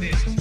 [0.00, 0.39] Nine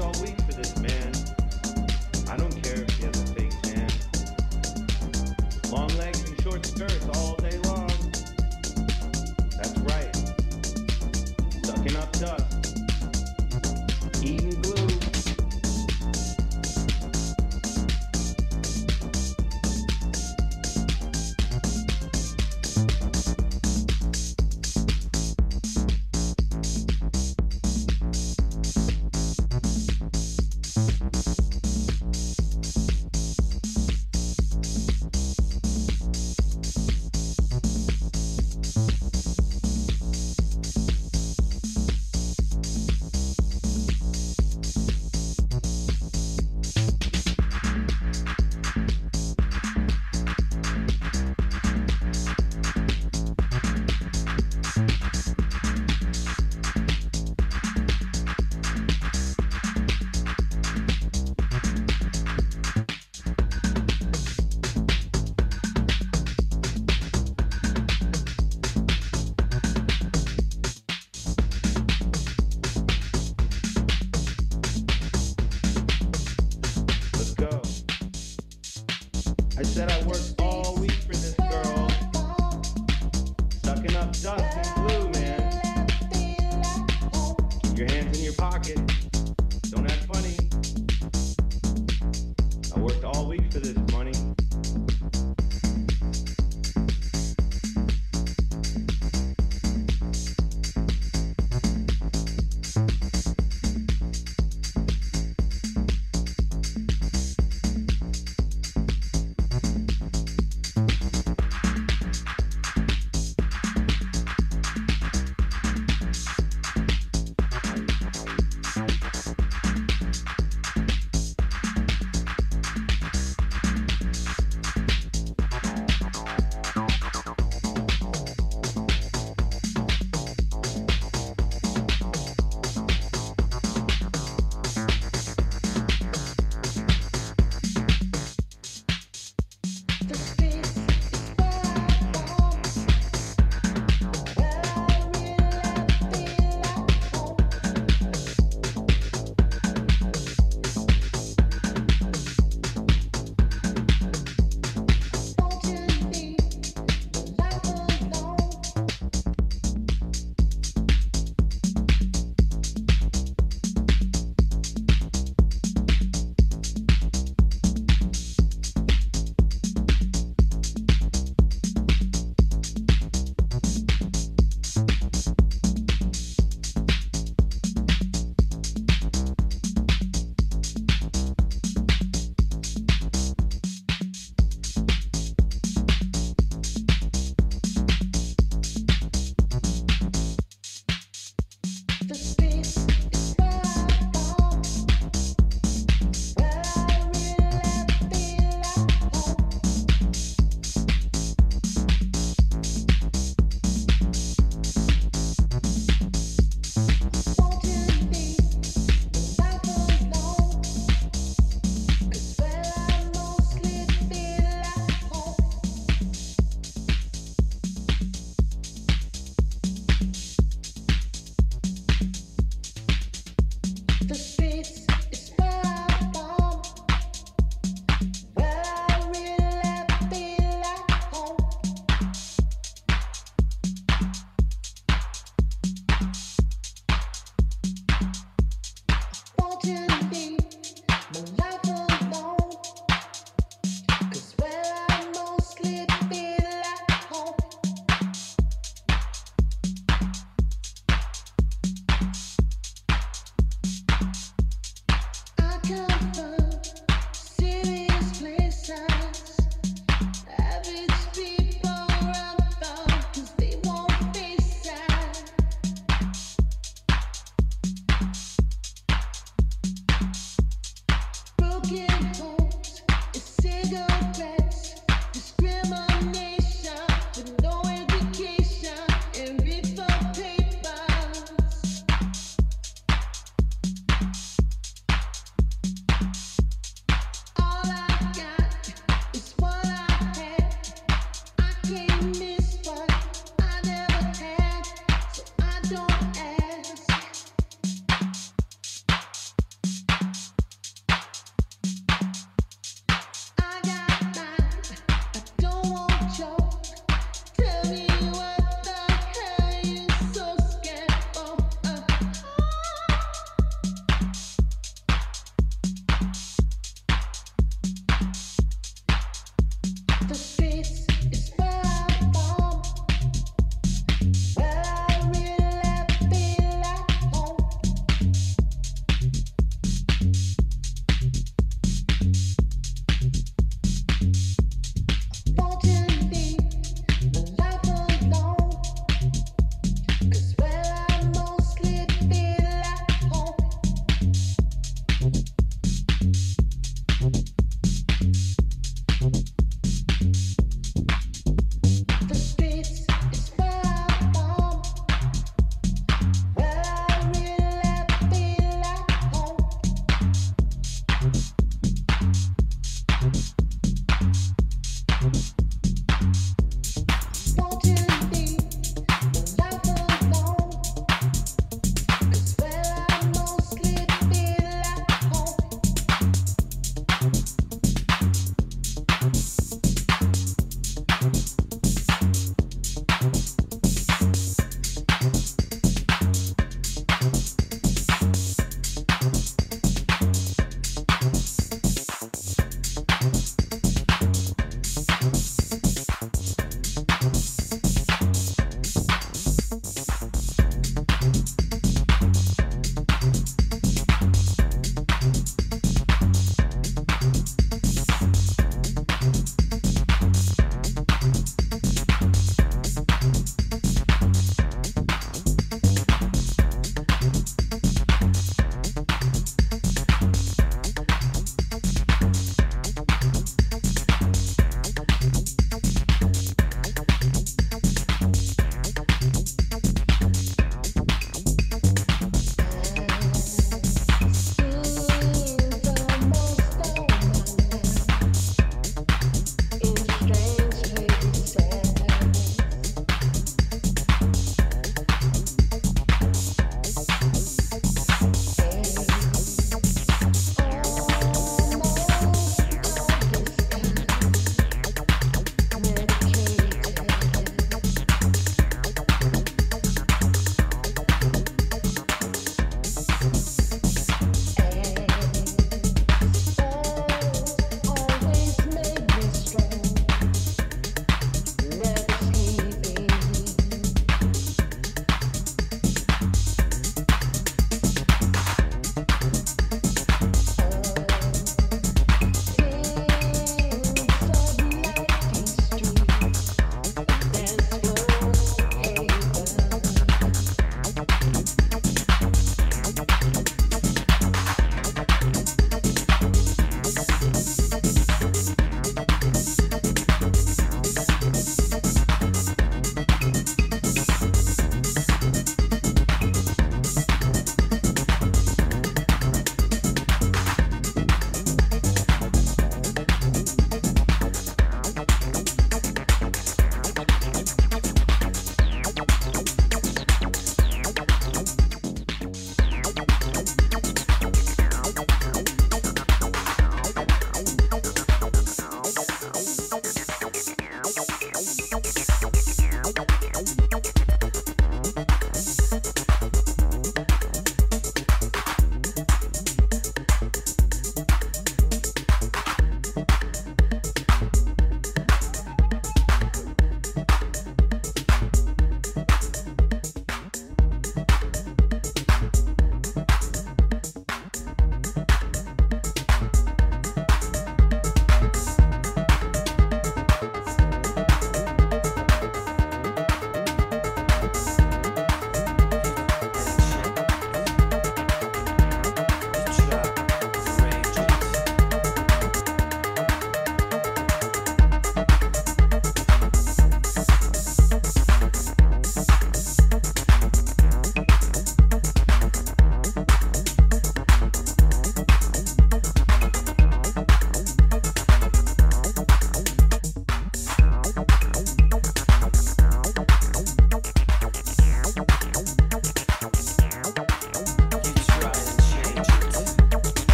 [0.00, 1.12] all week for this man.
[2.28, 3.88] I don't care if he has a fake tan.
[5.70, 7.25] Long legs and short skirts all